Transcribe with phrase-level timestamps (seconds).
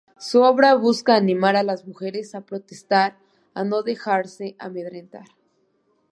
[0.17, 3.19] Su obra busca animar a las mujeres a protestar,
[3.53, 5.25] a no dejarse amedrentar.